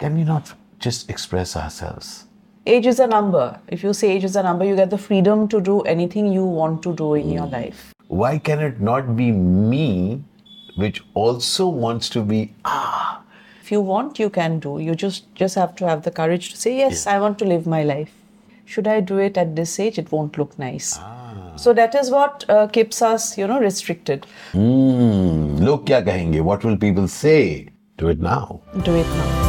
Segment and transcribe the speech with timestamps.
[0.00, 2.24] can we not just express ourselves?
[2.66, 3.60] Age is a number.
[3.68, 6.44] If you say age is a number, you get the freedom to do anything you
[6.44, 7.92] want to do in your life.
[8.08, 10.22] Why can it not be me,
[10.76, 13.22] which also wants to be ah?
[13.62, 14.78] If you want, you can do.
[14.78, 17.06] You just just have to have the courage to say yes.
[17.06, 18.14] I want to live my life.
[18.64, 19.98] Should I do it at this age?
[19.98, 20.94] It won't look nice.
[20.98, 21.52] Ah.
[21.56, 24.26] So that is what uh, keeps us, you know, restricted.
[24.52, 25.56] Hmm.
[25.68, 26.40] Look, kya kahenge?
[26.52, 27.68] What will people say?
[27.98, 28.62] Do it now.
[28.88, 29.39] Do it now.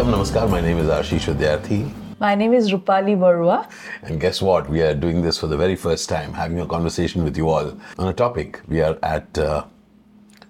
[0.00, 0.48] Welcome, namaskar.
[0.50, 1.78] My name is Ashish Vidyarthi.
[2.20, 3.70] My name is Rupali Barua.
[4.02, 4.70] And guess what?
[4.70, 7.76] We are doing this for the very first time, having a conversation with you all
[7.98, 8.62] on a topic.
[8.66, 9.64] We are at uh,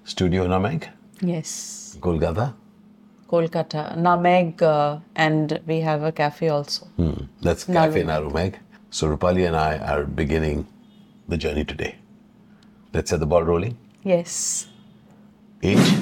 [0.05, 0.89] Studio Nameg,
[1.21, 1.97] Yes.
[1.99, 2.55] Kolkata.
[3.29, 3.99] Kolkata.
[3.99, 6.87] Nameg, uh, and we have a cafe also.
[6.87, 7.25] Hmm.
[7.43, 8.55] That's Cafe Narumeg.
[8.91, 10.65] So Rupali and I are beginning
[11.27, 11.97] the journey today.
[12.95, 13.77] Let's set the ball rolling.
[14.05, 14.69] Yes.
[15.61, 15.93] Age.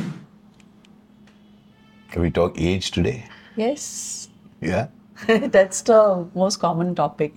[2.11, 3.25] Can we talk age today?
[3.59, 4.29] Yes.
[4.61, 4.87] Yeah.
[5.27, 7.35] That's the most common topic.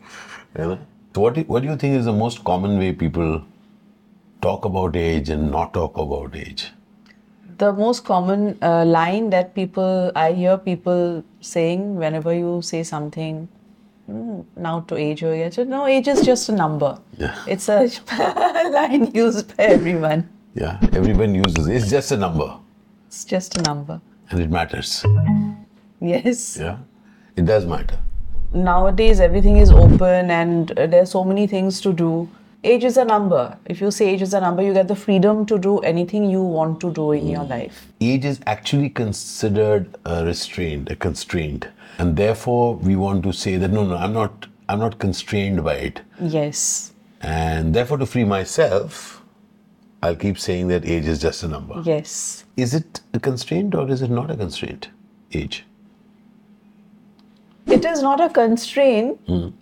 [0.53, 0.77] Really?
[1.16, 3.44] So what do, what do you think is the most common way people
[4.42, 6.72] talk about age and not talk about age?
[7.58, 13.47] The most common uh, line that people, I hear people saying whenever you say something,
[14.08, 16.97] "Hmm, now to age or age, no, age is just a number.
[17.17, 17.36] Yeah.
[17.47, 17.89] It's a
[18.77, 20.27] line used by everyone.
[20.55, 21.75] Yeah, everyone uses it.
[21.75, 22.49] It's just a number
[23.08, 24.02] It's just a number.
[24.31, 25.03] and it matters.
[26.02, 26.57] Yes.
[26.59, 26.77] Yeah,
[27.35, 27.97] it does matter.
[28.53, 32.30] Nowadays, everything is open and uh, there are so many things to do.
[32.63, 33.58] Age is a number.
[33.66, 36.43] If you say age is a number, you get the freedom to do anything you
[36.43, 37.88] want to do in your life.
[38.02, 43.71] Age is actually considered a restraint, a constraint, and therefore we want to say that
[43.71, 46.93] no, no, I'm not, I'm not constrained by it, Yes.
[47.21, 49.23] and therefore to free myself,
[50.03, 51.81] I'll keep saying that age is just a number.
[51.83, 52.45] Yes.
[52.58, 54.89] Is it a constraint or is it not a constraint?
[55.33, 55.64] Age.
[57.67, 59.20] It is not a constraint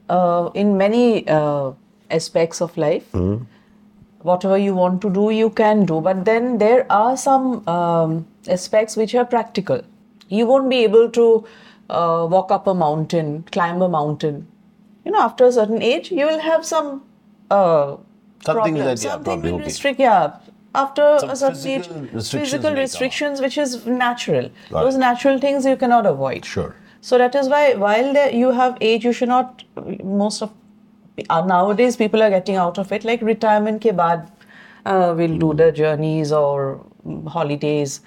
[0.09, 1.71] uh, in many uh,
[2.09, 3.05] aspects of life.
[4.21, 6.01] Whatever you want to do, you can do.
[6.01, 9.81] But then there are some um, aspects which are practical.
[10.27, 11.45] You won't be able to
[11.89, 14.45] uh, walk up a mountain, climb a mountain.
[15.05, 17.03] You know, after a certain age, you will have some
[17.49, 17.95] uh,
[18.45, 18.75] Something problem.
[18.75, 19.99] that- yeah, something will restrict.
[19.99, 20.33] Yeah,
[20.75, 24.49] after Some a certain age, physical restrictions physical restrictions, which is natural.
[24.69, 24.99] Got Those it.
[24.99, 26.43] natural things you cannot avoid.
[26.45, 26.75] Sure.
[27.01, 29.63] So that is why while there, you have age, you should not.
[30.03, 30.51] Most of
[31.29, 33.03] uh, nowadays people are getting out of it.
[33.03, 34.29] Like retirement ke baad,
[34.85, 38.01] uh, we'll do the journeys or mm, holidays.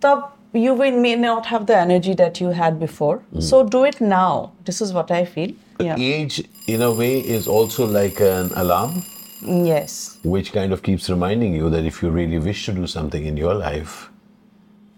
[0.00, 0.24] Tab
[0.56, 3.22] you will may not have the energy that you had before.
[3.38, 4.52] So do it now.
[4.64, 5.52] This is what I feel.
[5.80, 5.96] Yeah.
[5.98, 9.02] Age, in a way, is also like an alarm,
[9.42, 10.18] Yes.
[10.24, 13.36] which kind of keeps reminding you that if you really wish to do something in
[13.36, 14.10] your life,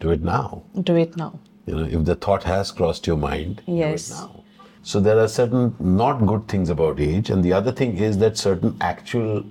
[0.00, 0.62] do it now.
[0.80, 1.40] Do it now.
[1.68, 4.10] You know, if the thought has crossed your mind, Yes.
[4.10, 4.42] now.
[4.82, 8.38] So there are certain not good things about age, and the other thing is that
[8.38, 9.44] certain actual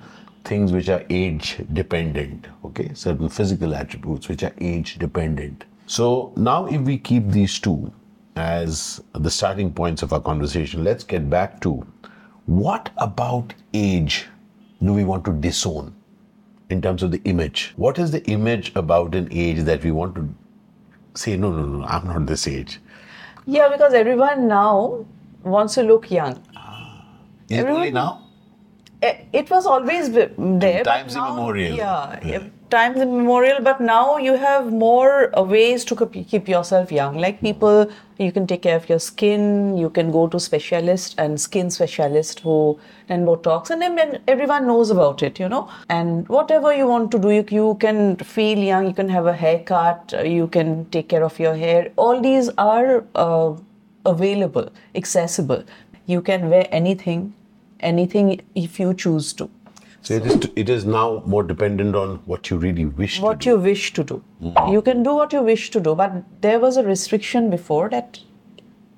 [0.43, 5.65] things which are age dependent, okay, certain physical attributes which are age dependent.
[5.85, 7.91] So now, if we keep these two
[8.35, 11.85] as the starting points of our conversation, let's get back to
[12.47, 14.25] what about age
[14.83, 15.93] do we want to disown
[16.69, 17.73] in terms of the image?
[17.75, 20.27] What is the image about an age that we want to
[21.17, 22.79] say, no, no, no, I'm not this age?
[23.45, 25.05] Yeah, because everyone now
[25.43, 26.41] wants to look young.
[26.55, 27.03] Ah.
[27.49, 28.26] Is it Everyone- only now?
[29.01, 30.83] Eh, It was always there.
[30.83, 31.75] Times now- immemorial.
[31.77, 32.43] Yeah, Yeah.
[32.69, 33.59] times immemorial.
[33.67, 37.19] But now you have more uh, ways to keep keep yourself young.
[37.25, 37.85] Like people,
[38.25, 39.45] you can take care of your skin.
[39.83, 42.57] You can go to specialist and skin specialist who
[43.11, 45.39] then Botox, and then then everyone knows about it.
[45.45, 45.63] You know,
[45.99, 48.03] and whatever you want to do, you, you can
[48.33, 48.87] feel young.
[48.91, 50.17] You can have a haircut.
[50.21, 51.87] uh, You can take care of your hair.
[52.07, 53.49] All these are uh,
[54.17, 55.63] available, accessible.
[56.15, 57.33] You can wear anything
[57.79, 59.49] anything if you choose to.
[60.01, 63.43] So it is, it is now more dependent on what you really wish What to
[63.43, 63.49] do.
[63.49, 64.23] you wish to do.
[64.41, 64.71] Hmm.
[64.71, 68.19] You can do what you wish to do, but there was a restriction before that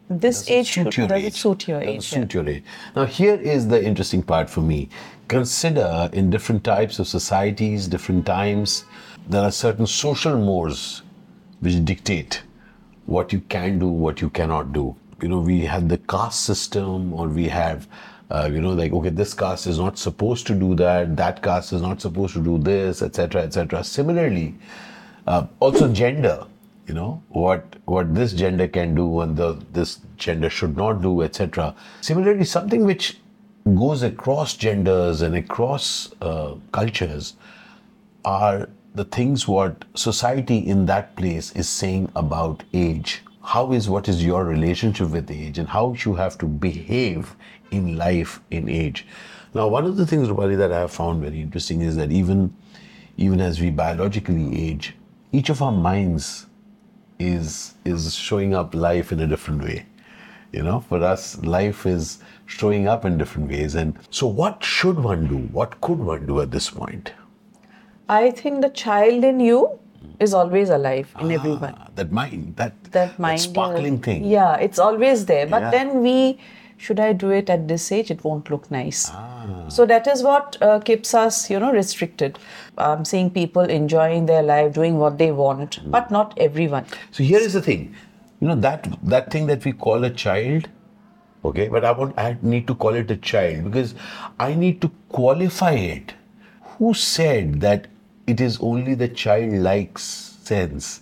[0.10, 1.34] this age suit should does it age.
[1.34, 2.04] suit your Doesn't age.
[2.04, 2.64] suit your age.
[2.96, 4.90] Now, here is the interesting part for me.
[5.28, 8.86] Consider in different types of societies, different times,
[9.28, 11.04] there are certain social mores
[11.60, 12.42] which dictate
[13.06, 14.96] what you can do, what you cannot do.
[15.22, 17.88] You know, we have the caste system, or we have,
[18.30, 21.74] uh, you know, like okay, this caste is not supposed to do that, that caste
[21.74, 23.84] is not supposed to do this, etc., etc.
[23.84, 24.56] Similarly,
[25.28, 26.46] uh, also gender
[26.88, 31.22] you know what what this gender can do and the this gender should not do
[31.22, 33.20] etc similarly something which
[33.76, 37.36] goes across genders and across uh, cultures
[38.26, 43.22] are the things what society in that place is saying about age.
[43.50, 47.36] How is what is your relationship with age and how you have to behave
[47.72, 49.08] in life in age.
[49.54, 52.54] Now, one of the things, Rupali, that I have found very interesting is that even
[53.18, 54.96] even as we biologically age,
[55.32, 56.46] each of our minds
[57.18, 59.86] is is showing up life in a different way.
[60.52, 63.74] You know, for us, life is showing up in different ways.
[63.76, 65.38] And so, what should one do?
[65.60, 67.14] What could one do at this point?
[68.08, 69.80] I think the child in you
[70.20, 71.76] is always alive in everyone.
[71.78, 74.02] Ah, that mind, that That mind, sparkling yeah.
[74.08, 74.24] thing.
[74.26, 75.46] Yeah, it's always there.
[75.48, 75.72] But Yeah.
[75.72, 76.38] then we,
[76.78, 78.12] should I do it at this age?
[78.12, 79.10] It won't look nice.
[79.12, 79.66] Ah.
[79.70, 82.40] So that is what uh, keeps us, you know, restricted.
[82.78, 85.92] Um, seeing people enjoying their life, doing what they want, Hmm.
[85.92, 86.86] but not everyone.
[87.12, 87.94] So here is the thing,
[88.42, 90.70] you know that that thing that we call a child,
[91.44, 91.68] okay.
[91.68, 93.94] But I want I need to call it a child because
[94.40, 96.14] I need to qualify it.
[96.78, 97.88] Who said that
[98.30, 101.02] it is only the childlike sense?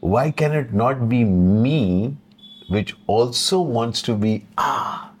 [0.00, 2.16] Why can it not be me,
[2.68, 5.12] which also wants to be ah?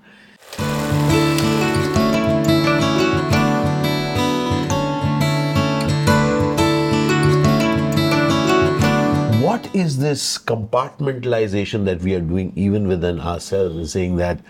[9.46, 14.40] what is this compartmentalization that we are doing even within ourselves saying that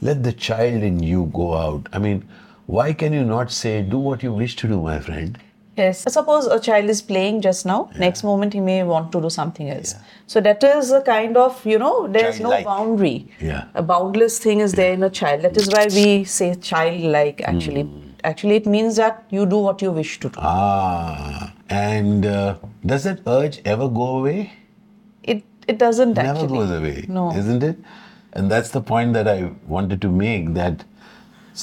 [0.00, 2.22] let the child in you go out i mean
[2.66, 5.38] why can you not say do what you wish to do my friend
[5.76, 6.04] Yes.
[6.12, 9.68] Suppose a child is playing just now, next moment he may want to do something
[9.70, 9.94] else.
[10.26, 12.64] So that is a kind of, you know, there's Childlike.
[12.64, 13.28] no boundary.
[13.40, 13.64] Yeah.
[13.74, 15.42] A boundless thing is there in a child.
[15.42, 17.82] That is why we say childlike actually.
[17.82, 18.00] Hmm.
[18.22, 20.38] Actually, it means that you do what you wish to do.
[20.40, 22.56] ah and uh,
[22.86, 24.52] does that urge ever go away
[25.22, 26.58] It it doesn't never actually.
[26.58, 27.24] goes away No.
[27.42, 27.78] isn't it
[28.32, 30.84] and that's the point that i wanted to make that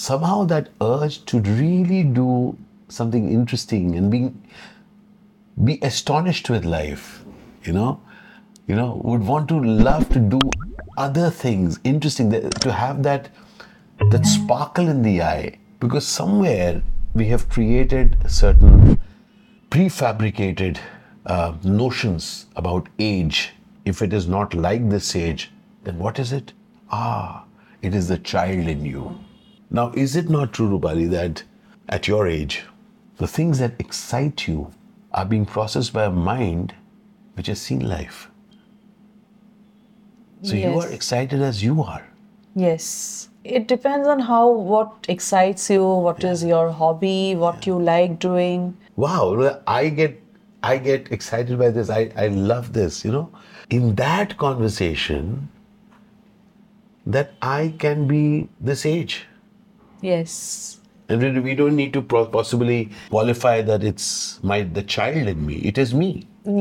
[0.01, 2.27] somehow that urge to really do
[2.91, 4.29] something interesting and being
[5.69, 7.23] be astonished with life
[7.63, 8.01] you know?
[8.67, 10.39] You know would want to love to do
[10.97, 13.29] other things interesting that- to have that
[14.13, 15.57] that sparkle in the eye.
[15.79, 16.81] Because somewhere
[17.13, 18.99] we have created certain
[19.69, 20.79] prefabricated
[21.25, 23.53] uh, notions about age.
[23.85, 25.51] If it is not like this age
[25.83, 26.53] then what is it?
[26.91, 27.43] Ah
[27.81, 29.19] it is the child in you.
[29.69, 31.43] Now is it not true rupali that
[31.89, 32.63] at your age
[33.21, 34.71] the things that excite you
[35.13, 36.73] are being processed by a mind
[37.35, 38.31] which has seen life.
[40.41, 42.07] So you are excited as you are.
[42.55, 43.29] Yes.
[43.43, 48.65] It depends on how what excites you, what is your hobby, what you like doing.
[49.03, 49.21] wow
[49.73, 50.17] i get
[50.69, 51.93] i get excited by this.
[51.99, 53.29] I i love this you know.
[53.77, 55.49] In that conversation
[57.05, 58.25] that i can be
[58.71, 59.25] this age.
[60.13, 60.80] Yes.
[61.11, 62.01] And we- don't need to
[62.37, 62.79] possibly
[63.15, 64.07] qualify that it's
[64.51, 66.09] my the child in me it is me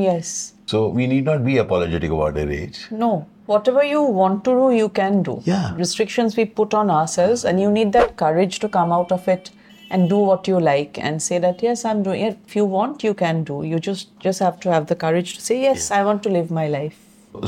[0.07, 0.31] Yes.
[0.73, 3.11] so we need not be apologetic about our age No,
[3.53, 5.33] whatever you want to do, you can do.
[5.45, 5.73] Yeah.
[5.75, 9.49] Restrictions we put on ourselves, and you need that courage to come out of it
[9.89, 12.37] and do what you like and say that yes, I'm doing it.
[12.47, 13.57] If you want, you can do.
[13.71, 16.51] You just just have to have the courage to say yes, I want to live
[16.59, 16.99] my life.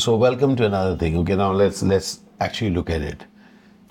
[0.08, 2.12] so welcome to another thing okay now let's let's
[2.46, 3.24] actually look at it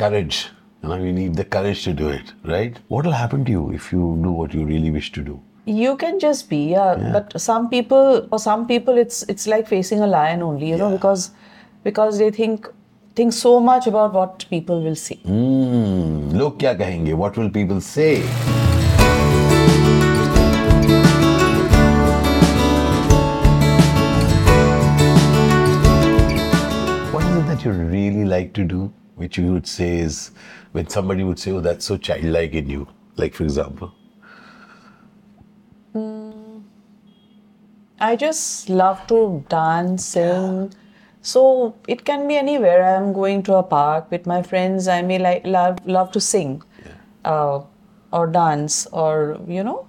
[0.03, 0.39] courage
[0.84, 3.64] you know you need the courage to do it right what will happen to you
[3.82, 5.38] if you do what you really wish to do
[5.78, 7.00] You can just be, yeah.
[7.14, 10.88] But some people, for some people, it's it's like facing a lion only, you know,
[10.92, 10.96] Yeah.
[11.00, 11.26] because
[11.88, 12.70] because they think
[13.22, 15.20] think so much about what people will see.
[15.26, 18.12] Hmm, लोग क्या कहेंगे what will people say
[27.14, 30.32] what is it that you really like to do which you would say is
[30.73, 32.87] when somebody would say oh that's so childlike in you
[33.17, 33.93] like for example
[38.03, 40.73] I just love to dance, sing.
[41.21, 42.97] So it can be anywhere.
[42.97, 44.89] I'm going to a park with my friends.
[44.89, 46.63] I may like love love to sing,
[47.25, 47.61] uh,
[48.13, 49.87] or dance, or you know,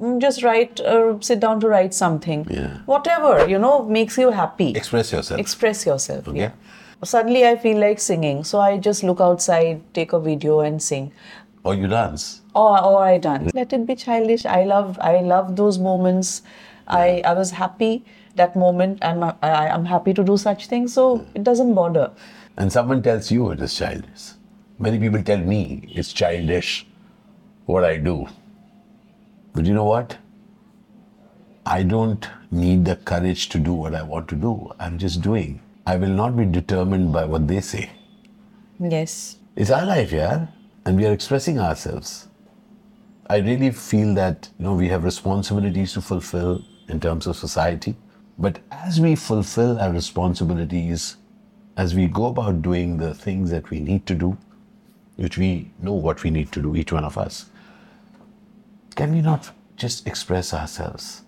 [0.00, 2.46] mm, just write or sit down to write something.
[2.48, 2.78] Yeah.
[2.86, 4.70] Whatever you know makes you happy.
[4.70, 6.28] express yourself Express yourself.
[6.28, 6.38] Okay.
[6.38, 6.52] Yeah.
[7.04, 11.12] Suddenly I feel like singing, so I just look outside, take a video, and sing
[11.64, 13.52] or you dance or or I dance.
[13.54, 14.44] Let it be childish.
[14.46, 16.42] I love I love those moments.
[16.88, 18.04] I I was happy
[18.36, 19.04] that moment.
[19.04, 19.34] I'm I,
[19.74, 22.10] I'm happy to do such things, so it doesn't bother.
[22.62, 24.24] and someone tells you it is childish
[24.86, 25.60] many people tell me
[26.00, 26.68] it's childish
[27.70, 28.12] what i do
[29.54, 30.16] but you know what
[31.66, 32.28] i don't
[32.60, 34.52] need the courage to do what i want to do
[34.86, 37.90] i'm just doing i will not be determined by what they say
[38.80, 39.36] Yes.
[39.56, 40.46] it's our life yeah
[40.86, 42.28] and we are expressing ourselves,
[43.28, 47.94] I really feel that you know we have responsibilities to fulfill in terms of society.
[48.38, 51.16] But as we fulfill our responsibilities,
[51.78, 54.36] as we go about doing the things that we need to do,
[55.16, 57.46] which we know what we need to do, each one of us,
[58.94, 61.22] can we not just express ourselves?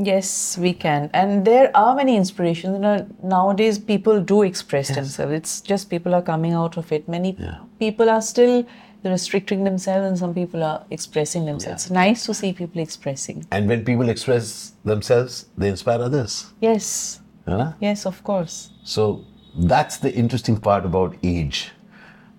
[0.00, 1.10] Yes, we can.
[1.12, 2.74] And there are many inspirations.
[2.74, 5.32] You know, nowadays people do express themselves.
[5.32, 7.08] It's just people are coming out of it.
[7.08, 7.56] Many Yeah.
[7.80, 8.64] people are still
[9.02, 11.84] restricting themselves and some people are expressing themselves.
[11.86, 13.44] It's nice to see people expressing.
[13.50, 16.46] And when people express themselves, they inspire others.
[16.60, 17.20] Yes.
[17.46, 17.72] Huh?
[17.80, 18.70] Yes, of course.
[18.84, 19.24] So
[19.58, 21.72] that's the interesting part about age.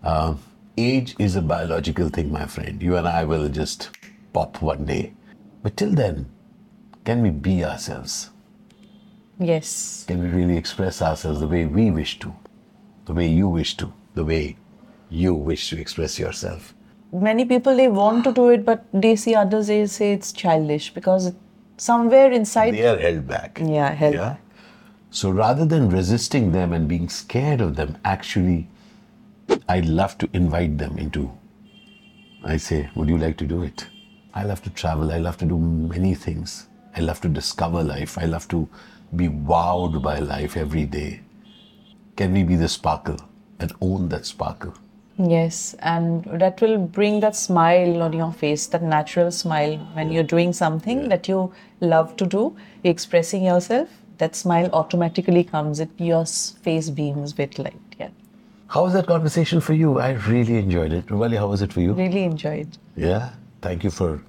[0.04, 0.40] Um,
[0.78, 2.82] age is a biological thing, my friend.
[2.82, 3.90] You and I will just
[4.32, 5.14] pop one day.
[5.62, 6.28] But till then,
[7.10, 8.30] can we be ourselves?
[9.40, 9.70] Yes.
[10.08, 12.32] Can we really express ourselves the way we wish to,
[13.06, 14.58] the way you wish to, the way
[15.10, 16.76] you wish to express yourself?
[17.12, 20.94] Many people they want to do it, but they see others they say it's childish
[20.94, 21.34] because
[21.78, 23.60] somewhere inside They are held back.
[23.60, 24.30] Yeah, held Yeah.
[24.30, 24.42] back.
[25.10, 28.68] So rather than resisting them and being scared of them, actually,
[29.68, 31.32] I love to invite them into.
[32.44, 33.88] I say, Would you like to do it?
[34.36, 35.12] I love to travel.
[35.12, 36.69] I love to do many things.
[37.00, 38.18] I love to discover life.
[38.18, 38.68] I love to
[39.16, 41.22] be wowed by life every day.
[42.18, 43.18] Can we be the sparkle
[43.58, 44.74] and own that sparkle?
[45.18, 50.24] Yes, and that will bring that smile on your face, that natural smile when you're
[50.36, 53.88] doing something that you love to do, you're expressing yourself.
[54.18, 55.80] That smile automatically comes.
[55.80, 57.96] It your face beams with light.
[57.98, 58.10] Yeah,
[58.68, 60.00] How was that conversation for you?
[60.00, 61.06] I really enjoyed it.
[61.08, 61.94] Rupali, how was it for you?
[61.94, 62.78] really enjoyed.
[62.98, 63.30] Yeah.
[63.62, 64.22] Thank you for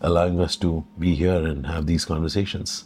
[0.00, 2.84] allowing us to be here and have these conversations.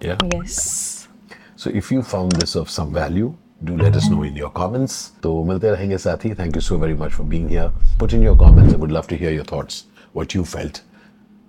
[0.00, 0.16] Yeah.
[0.32, 1.08] Yes.
[1.56, 5.12] So if you found this of some value, do let us know in your comments.
[5.22, 6.36] So milte.
[6.36, 7.70] Thank you so very much for being here.
[7.98, 8.72] Put in your comments.
[8.72, 10.82] I would love to hear your thoughts, what you felt.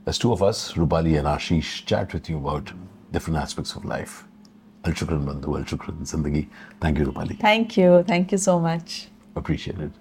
[0.06, 2.72] As two of us, Rupali and Ashish, chat with you about
[3.12, 4.25] different aspects of life.
[4.84, 7.40] Thank you, Rupali.
[7.40, 8.04] Thank you.
[8.08, 9.08] Thank you so much.
[9.36, 9.92] Appreciate it.